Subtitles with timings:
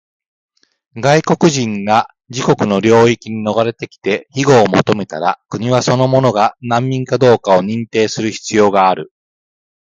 [0.95, 9.13] 外国人が自国の領域に逃れてきて庇護を求めたら、国はその者が難民かどうかを認定する必要がある。